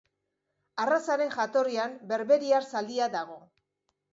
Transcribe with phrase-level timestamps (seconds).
[0.85, 3.39] Arrazaren jatorrian berberiar zaldia dago.